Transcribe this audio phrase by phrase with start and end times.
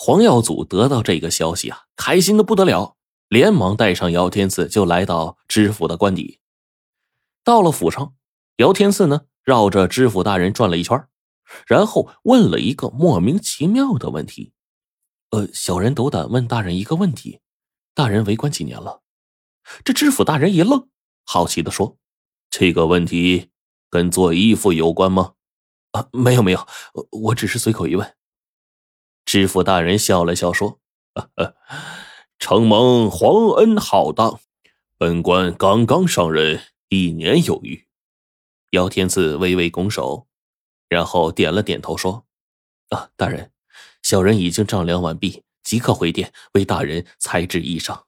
[0.00, 2.94] 黄耀祖得到这个消息啊，开心的不得了，
[3.28, 6.38] 连忙带上姚天赐就来到知府的官邸。
[7.42, 8.14] 到了府上，
[8.58, 11.04] 姚天赐呢绕着知府大人转了一圈，
[11.66, 14.52] 然后问了一个莫名其妙的问题
[15.30, 17.40] ：“呃，小人斗胆问大人一个问题，
[17.92, 19.02] 大人为官几年了？”
[19.84, 20.88] 这知府大人一愣，
[21.24, 21.96] 好奇的说
[22.48, 23.50] ：“这个问题
[23.90, 25.32] 跟做衣服有关吗
[25.90, 26.64] ？”“啊，没有没有，
[27.10, 28.14] 我只是随口一问。”
[29.28, 30.80] 知府大人笑了笑说
[32.40, 34.40] ：“承蒙皇恩浩荡，
[34.96, 37.86] 本官刚刚上任一年有余。”
[38.72, 40.26] 姚天赐微微拱手，
[40.88, 42.24] 然后点了点头说
[42.88, 43.52] ：“啊，大人，
[44.02, 48.04] 小人已经丈量完毕，即刻回殿为大人裁制衣裳。”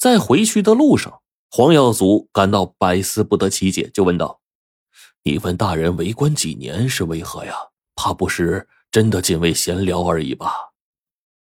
[0.00, 4.40] 在回去的路上，黄耀祖感到百思不得其解，就问道
[5.24, 7.54] ：“你问大人为官几年是为何呀？
[7.94, 10.70] 怕不是真的仅为闲聊而已吧？”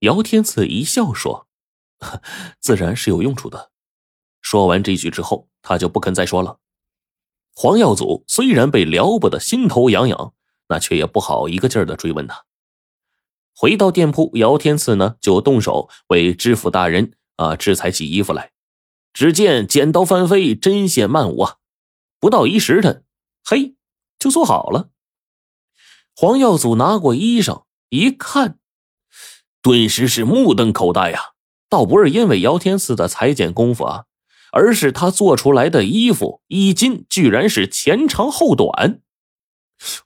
[0.00, 1.48] 姚天赐一笑说
[2.60, 3.72] ：“自然是有用处的。”
[4.40, 6.60] 说完这句之后，他就不肯再说了。
[7.52, 10.34] 黄耀祖虽然被撩拨的心头痒痒，
[10.68, 12.44] 那却也不好一个劲儿的追问他。
[13.56, 17.14] 回到店铺，姚天赐呢就动手为知府大人。
[17.36, 17.56] 啊！
[17.56, 18.52] 制裁起衣服来，
[19.12, 21.56] 只见剪刀翻飞，针线漫舞啊！
[22.20, 23.04] 不到一时辰，
[23.42, 23.74] 嘿，
[24.18, 24.90] 就做好了。
[26.14, 28.58] 黄耀祖拿过衣裳一看，
[29.62, 31.32] 顿时是目瞪口呆呀！
[31.68, 34.04] 倒不是因为姚天赐的裁剪功夫啊，
[34.52, 39.00] 而是他做出来的衣服衣襟居然是前长后短。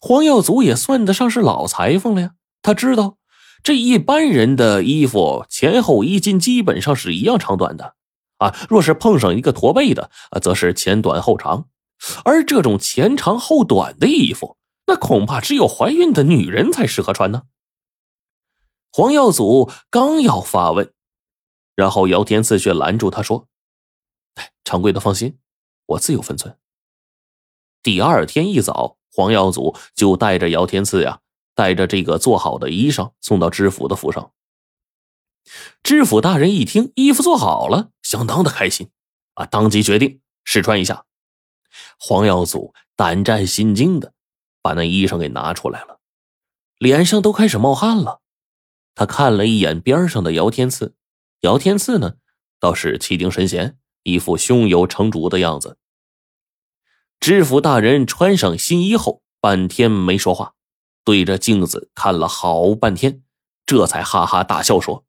[0.01, 2.31] 黄耀祖也算得上是老裁缝了呀，
[2.63, 3.19] 他知道。
[3.65, 7.95] 这一般人的衣服前后衣襟基本上是一样长短的，
[8.39, 11.67] 啊，若是碰上一个驼背的，则是前短后长。
[12.25, 14.57] 而这种前长后短的衣服，
[14.87, 17.43] 那恐怕只有怀孕的女人才适合穿呢。
[18.93, 20.93] 黄耀祖刚要发问，
[21.75, 23.49] 然后姚天赐却拦住他说
[24.35, 25.39] ：“哎，掌柜的放心，
[25.87, 26.59] 我自有分寸。”
[27.83, 31.21] 第二天一早，黄耀祖就带着姚天赐呀。
[31.57, 34.31] 带着这个做好的衣裳送到知府的府上。
[35.83, 38.91] 知府大人一听衣服做好了，相当的开心
[39.33, 41.07] 啊，当即决定试穿一下。
[41.99, 44.13] 黄耀祖胆战心惊的
[44.67, 46.01] 把那衣裳给拿出来了，
[46.77, 48.21] 脸上都开始冒汗了。
[48.97, 50.97] 他看了一眼边上的姚天赐，
[51.43, 52.15] 姚天赐呢
[52.59, 55.79] 倒是气定神闲，一副胸有成竹的样子。
[57.21, 60.55] 知府大人穿上新衣后，半天没说话。
[61.05, 63.23] 对着镜子看了好半天，
[63.65, 65.05] 这才哈哈大笑说：“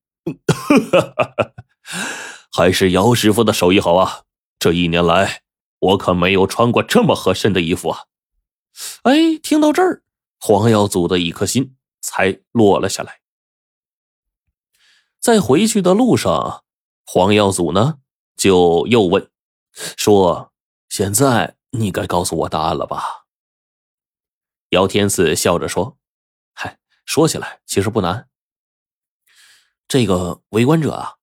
[2.53, 4.21] 还是姚师傅的手艺好啊！
[4.59, 5.41] 这一年来，
[5.79, 8.01] 我可没有穿过这么合身的衣服啊！”
[9.03, 10.03] 哎，听到这儿，
[10.39, 13.21] 黄耀祖的一颗心才落了下来。
[15.19, 16.63] 在回去的路上，
[17.05, 17.99] 黄耀祖呢
[18.35, 19.29] 就又问
[19.73, 20.53] 说
[20.89, 23.25] ：“现在你该告诉我答案了吧？”
[24.71, 25.97] 姚天赐笑着说
[26.53, 28.27] ：“嗨，说起来其实不难。
[29.87, 31.15] 这个为官者啊，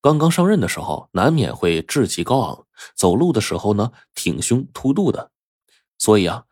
[0.00, 5.32] 刚刚上任的时候，难免会志气高昂，走路的时候呢挺胸凸肚的，
[5.98, 6.44] 所以啊，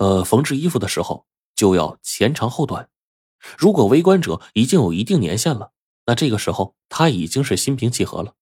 [0.00, 2.88] 呃，缝制衣服的时候就要前长后短。
[3.56, 5.72] 如果为官者已经有一定年限了，
[6.06, 8.34] 那这个时候他已经是心平气和了，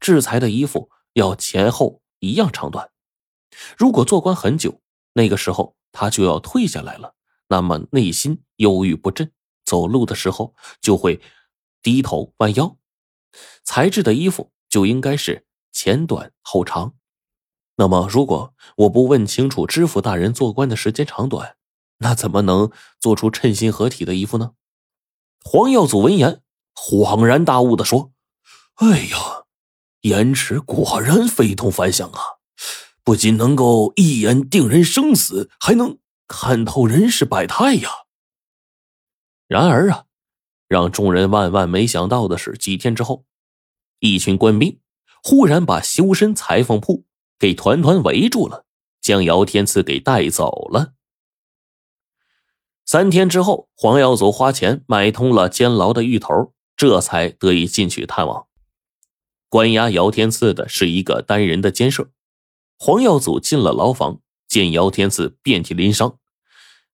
[0.00, 2.90] 制裁的衣服要前后一样长短。
[3.78, 4.80] 如果做官很久，
[5.14, 7.14] 那个时候。”他就要退下来了，
[7.46, 9.30] 那么内心忧郁不振，
[9.64, 11.20] 走路的时候就会
[11.82, 12.76] 低头弯腰。
[13.62, 16.96] 材质的衣服就应该是前短后长。
[17.76, 21.56] 那么，如果我不问清楚知府大人做官的时间长短，
[21.98, 22.70] 那怎么能
[23.00, 24.52] 做出称心合体的衣服呢？
[25.42, 26.42] 黄耀祖闻言
[26.74, 28.12] 恍然大悟的说
[28.76, 29.44] ：“哎呀，
[30.02, 32.20] 言迟果然非同凡响啊！”
[33.04, 37.90] 不仅能够一眼定人生死，还能看透人世百态呀。
[39.46, 40.04] 然而啊，
[40.68, 43.26] 让众人万万没想到的是，几天之后，
[43.98, 44.80] 一群官兵
[45.22, 47.04] 忽然把修身裁缝铺
[47.44, 48.64] 给团团围住了，
[49.02, 50.94] 将姚天赐给带走了。
[52.86, 58.46] 三天之后，黄耀祖花钱买通了监牢的狱头，这才得以进去探望。
[59.50, 62.08] 关押姚天赐的是一个单人的监舍。
[62.78, 66.18] 黄耀祖进了牢房，见姚天赐遍体鳞伤，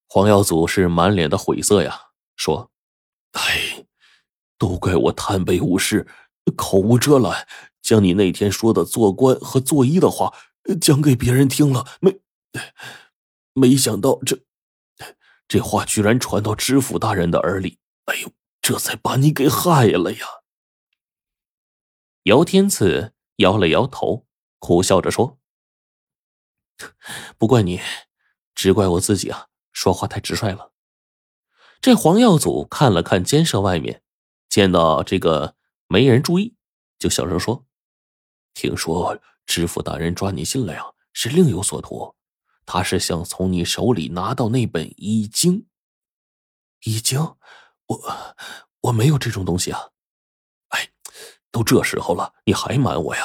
[0.09, 2.73] 黄耀祖是满脸的悔色呀，说
[3.39, 3.87] ：“哎，
[4.59, 6.09] 都怪我贪杯误事，
[6.57, 7.47] 口无遮拦，
[7.91, 10.33] 将你那天说的做官和做医的话
[10.81, 12.21] 讲给别人听了，没
[13.53, 14.39] 没想到这
[15.49, 18.31] 这话居然传到知府大人的耳里，哎呦，
[18.63, 20.21] 这才把你给害了呀。
[22.23, 24.25] 姚天赐摇了摇头，
[24.61, 25.41] 苦笑着说
[27.39, 27.81] ：“不怪你，
[28.55, 30.71] 只怪我自己啊，说话太直率了。”
[31.83, 34.05] 这黄耀祖看了看监舍外面，
[34.49, 35.57] 见到这个
[35.89, 36.55] 没人注意，
[36.97, 37.67] 就小声说
[38.55, 42.15] ：“听说知府大人抓你进来啊，是另有所图，
[42.67, 45.67] 他是想从你手里拿到那本易经。
[46.85, 47.21] 易经，
[47.87, 48.01] 我
[48.81, 49.91] 我没有这种东西啊！
[50.69, 50.91] 哎，
[51.51, 53.23] 都这时候了，你还瞒我呀？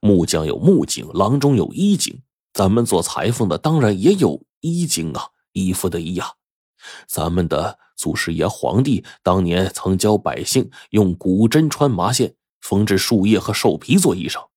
[0.00, 2.22] 木匠有木经，郎中有衣经，
[2.52, 6.34] 咱们做裁缝的当然也有衣经啊，衣服的衣呀。”
[7.08, 12.36] 咱们的祖师爷皇帝当年曾教百姓用古针穿麻线，
[12.68, 14.48] 缝制树叶和兽皮做衣裳，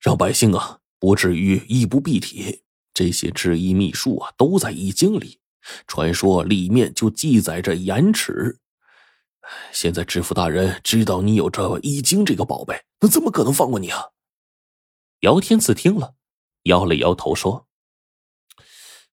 [0.00, 2.62] 让百姓啊不至于衣不蔽体。
[2.94, 5.38] 这些制衣秘术啊都在易经里，
[5.86, 8.58] 传说里面就记载着延迟。
[9.70, 14.12] 现在知府大人知道你有这易经这个宝贝，那怎么可能放过你啊？
[15.20, 16.14] 姚天赐听了，
[16.62, 17.66] 摇了摇头说：“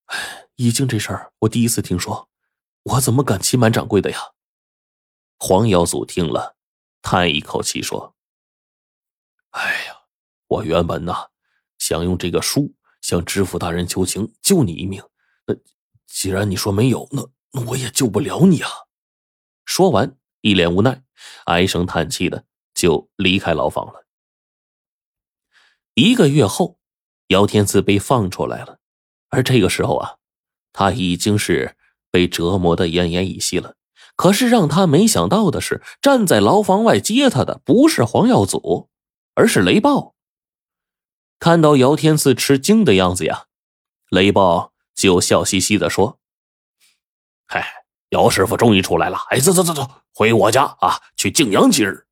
[0.08, 2.30] 唉。”易经这事儿，我第一次听说，
[2.84, 4.18] 我怎么敢欺瞒掌柜的呀？
[5.38, 6.55] 黄瑶祖听了，
[7.08, 8.16] 叹一口气说
[9.52, 10.06] ：“哎呀，
[10.48, 11.28] 我原本呐，
[11.78, 15.04] 想用这个书向知府大人求情，救你一命。
[15.46, 15.54] 那
[16.08, 18.72] 既然你说没有，那那我也救不了你啊。”
[19.66, 21.04] 说完，一脸无奈，
[21.46, 24.08] 唉声叹气的就离开牢房了。
[25.94, 26.80] 一个月后，
[27.28, 28.80] 姚天赐被放出来了，
[29.30, 30.18] 而这个时候啊。
[30.74, 31.78] 他已经是
[32.12, 33.78] 被折磨的奄奄一息了，
[34.16, 38.90] 可是让他没想到的是，站在牢房外接他的不是黄耀祖，
[39.34, 40.16] 而是雷暴。
[41.40, 43.48] 看到姚天赐吃惊的样子呀，
[44.10, 46.20] 雷暴就笑嘻嘻的说
[47.46, 49.20] ：“嗨，姚师傅终于出来了！
[49.30, 52.08] 哎，走走走走，回我家啊，去静养几日。”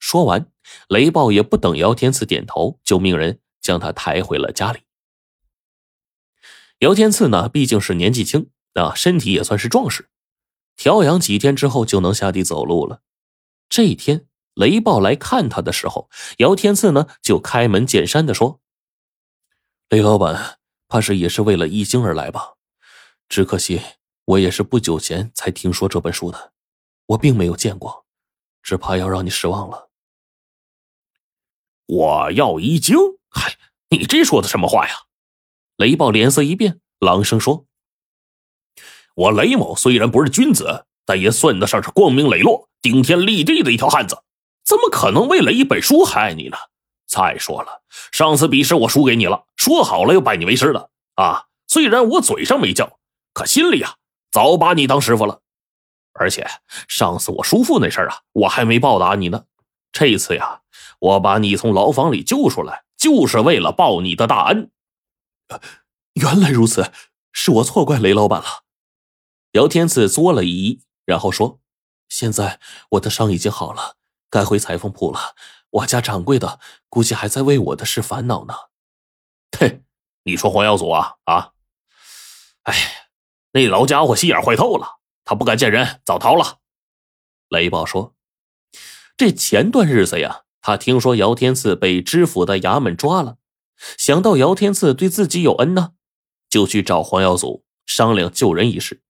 [0.00, 0.50] 说完，
[0.88, 4.80] 雷暴也不等姚天赐点头，就命人将他抬回了家里。
[6.78, 10.08] 姚天赐呢，毕竟是年纪轻啊，身体也算是壮实，
[10.76, 13.02] 调养几天之后就能下地走路了。
[13.68, 18.60] 这一天，雷暴来看他的时候，姚天赐呢就开门见山的说
[19.88, 22.54] ：“雷老板，怕是也是为了易经而来吧？
[23.28, 23.80] 只可惜
[24.26, 26.52] 我也是不久前才听说这本书的，
[27.06, 28.06] 我并没有见过，
[28.62, 29.90] 只怕要让你失望了。”
[31.86, 32.96] 我要易经？
[33.28, 33.58] 嗨，
[33.90, 34.94] 你这说的什么话呀？
[35.76, 37.66] 雷暴脸色一变，朗声说
[39.14, 44.22] ：“我雷某虽然不是君子，但也算得上是光明磊落、顶天立地的一条汉子，
[44.64, 46.56] 怎么可能为了一本书害你呢？
[47.06, 51.44] 再说了，上次比试我输给你了，说好了要拜你为师的啊！
[51.68, 52.98] 虽然我嘴上没叫，
[53.32, 53.94] 可心里啊
[54.32, 55.40] 早把你当师傅了。
[56.14, 56.46] 而且
[56.88, 59.44] 上次我叔父那事儿啊，我还没报答你呢。
[59.92, 60.62] 这次呀，
[60.98, 64.70] 我把你从牢房里救出来，就是为了报你的大恩。”
[66.14, 66.90] 原来如此，
[67.32, 68.63] 是我错怪雷老板了。
[69.54, 71.60] 姚天赐作了一揖，然后说
[72.10, 72.58] ：“现在
[72.90, 73.96] 我的伤已经好了，
[74.28, 75.36] 该回裁缝铺了。
[75.70, 76.58] 我家掌柜的
[76.88, 78.54] 估计还在为我的事烦恼呢。”
[79.56, 79.84] 嘿，
[80.24, 81.52] 你说黄耀祖啊啊！
[82.64, 83.08] 哎，
[83.52, 86.58] 那老家伙心眼坏透了，他不敢见人，早逃了。
[87.48, 88.16] 雷暴说
[89.16, 93.36] ：“这前段日子呀，他听说姚天赐被知府的衙门抓了。”
[93.96, 95.92] 想到姚天赐对自己有恩呢，
[96.50, 99.00] 就去找黄耀祖商量救人一事。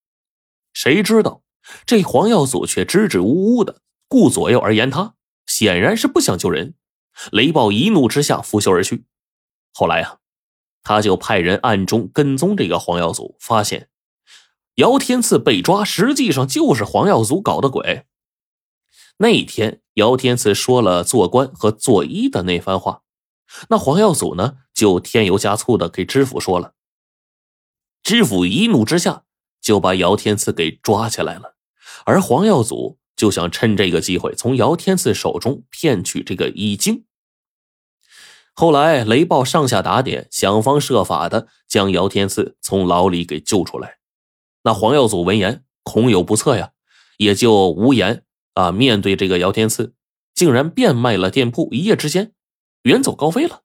[0.75, 1.43] 谁知道
[1.87, 5.15] 这黄耀祖却支支吾吾的，顾左右而言他，
[5.47, 6.75] 显然是不想救人。
[7.33, 9.07] 雷暴一怒之下拂袖而去。
[9.73, 10.19] 后来啊，
[10.83, 13.89] 他就派人暗中跟踪这个黄耀祖，发现
[14.75, 18.05] 姚天赐被抓，实际上就是黄耀祖搞的鬼。
[19.19, 23.03] 那一天姚天赐说了做官和做医的那番话。
[23.69, 26.75] 那黄耀祖呢，就添油加醋的给知府说了。
[28.03, 29.24] 知府一怒之下，
[29.65, 31.57] 就把姚天赐给抓起来了。
[32.05, 37.07] 而黄耀祖就想趁这个机会，从姚天赐手中骗取这个易经。
[38.53, 43.97] 后来雷暴上下打点，想方设法的将姚天赐从牢里给救出来。
[44.65, 46.73] 那黄耀祖闻言恐有不测呀，
[47.17, 48.71] 也就无言啊。
[48.71, 49.95] 面对这个姚天赐，
[50.35, 52.33] 竟然变卖了店铺，一夜之间。
[52.83, 53.63] 远走高飞了。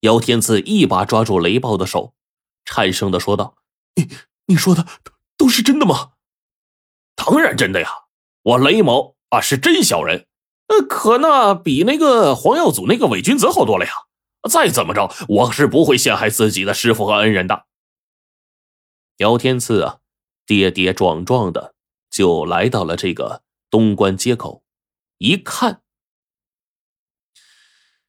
[0.00, 2.14] 姚天赐一把抓住雷暴的手，
[2.64, 3.56] 颤声的说道
[4.50, 4.84] ：“你说的
[5.36, 6.12] 都是真的吗
[7.14, 7.88] ？”“当然真的呀，
[8.42, 10.26] 我雷某啊是真小人，
[10.66, 13.92] 呃，可那比那个黄耀祖那个伪君子好多了呀。
[14.50, 17.66] 再怎么着，我是不会陷害自己的师傅和恩人的。”
[19.18, 19.98] 姚天赐啊，
[20.46, 21.74] 跌跌撞撞的
[22.10, 24.64] 就来到了这个东关街口，
[25.18, 25.82] 一看，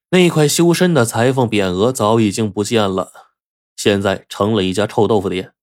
[0.10, 3.12] 那块修身的裁缝匾额早已经不见了，
[3.76, 5.54] 现在成了一家臭豆腐店。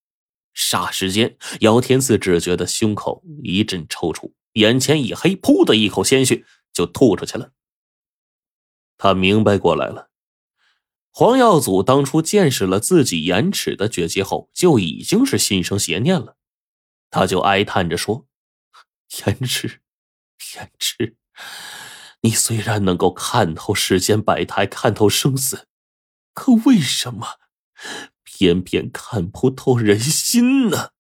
[0.59, 7.53] 霎时间，姚天赐只觉得胸口一阵抽搐，眼前一黑，噗的一口鲜血就吐出去了。
[8.97, 10.11] 他明白过来了，
[11.13, 16.37] 黄耀祖当初见识了自己延迟的绝技后，就已经是心生邪念了。
[17.09, 18.27] 他就哀叹着说
[19.25, 19.81] ：“言迟，
[20.57, 21.17] 言迟，
[22.23, 25.69] 你虽然能够看透世间百态，看透生死，
[26.35, 27.39] 可为什么
[28.39, 30.91] 偏偏看不透人心呢？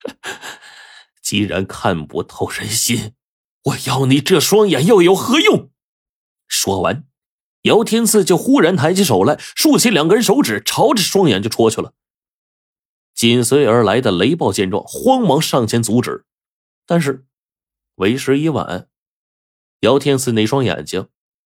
[1.22, 3.14] 既然看不透人心，
[3.62, 5.70] 我要你这双眼又有何用？”
[6.46, 7.08] 说完，
[7.62, 11.94] 姚天赐就忽然抬起手来，竖起两根手指，朝着双眼就戳去了。
[13.14, 16.26] 紧随而来的雷暴见状，慌忙上前阻止，
[16.84, 17.26] 但是
[17.94, 18.86] 为时已晚。
[19.80, 21.08] 姚天赐那双眼睛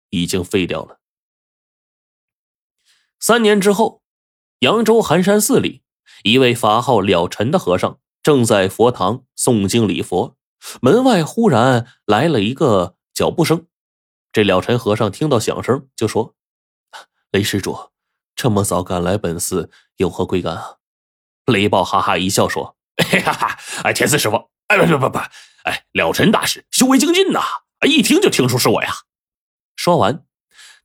[0.09, 0.99] 已经废掉了。
[3.21, 4.03] 三年之后，
[4.65, 5.83] 扬州寒山寺里，
[6.23, 10.39] 一位法号了尘的和尚正在佛堂诵经礼佛，
[10.81, 13.67] 门外忽然来了一个脚步声。
[14.33, 16.35] 这了尘和尚听到响声，就说
[17.31, 17.91] ：“雷 施主，
[18.35, 19.69] 这么早赶来本寺，
[19.99, 20.77] 有何贵干啊？”
[21.45, 22.75] 雷暴哈哈一笑说
[23.23, 25.19] ：“哈哈，哎，天赐师傅，哎，不不不不，
[25.65, 27.43] 哎，了尘大师修为精进呐，
[27.87, 28.91] 一听就听出是我呀。”
[29.77, 30.25] 说完，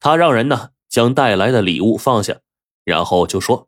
[0.01, 2.41] 他让人呢将带来的礼物放下，
[2.83, 3.67] 然后就说：“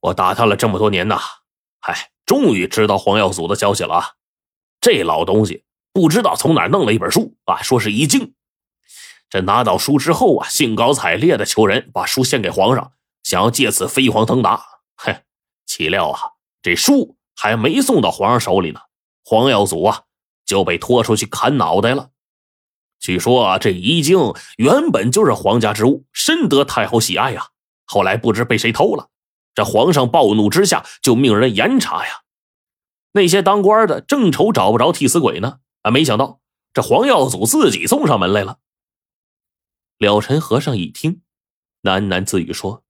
[0.00, 1.20] 我打探了这么多年呐，
[1.80, 4.06] 嗨，终于知道黄耀祖的消息了啊！
[4.80, 8.34] 这老东西不知道从哪弄了一本书啊，说是易经。
[9.28, 12.92] 这拿到书之后啊，兴高采烈的求人把书献给皇上，
[13.22, 14.64] 想要借此飞黄腾达。
[14.96, 15.22] 嘿。”
[15.66, 16.20] 岂料啊，
[16.62, 18.80] 这书还没送到皇上手里呢，
[19.24, 20.02] 黄耀祖啊
[20.44, 22.10] 就被拖出去砍脑袋了。
[22.98, 27.50] 据说啊，这遗经原本就是皇家之物，深得太后喜爱呀。
[27.86, 29.10] 后来不知被谁偷了，
[29.54, 32.22] 这皇上暴怒之下就命人严查呀。
[33.12, 36.40] 那些当官的正愁找不着替死鬼呢，啊，没想到
[36.72, 38.60] 这黄耀祖自己送上门来了。
[39.98, 41.22] 了尘和尚一听，
[41.82, 42.84] 喃喃自语说。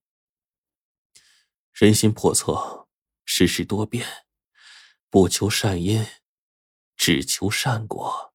[1.73, 2.89] 人心叵测，
[3.25, 4.07] 世事多变，
[5.09, 6.07] 不求善因，
[6.97, 8.35] 只求善果，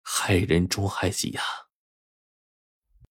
[0.00, 1.42] 害人终害己呀。